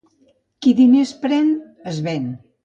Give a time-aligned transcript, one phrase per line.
[0.65, 1.53] Qui diners pren,
[1.93, 2.27] es ven.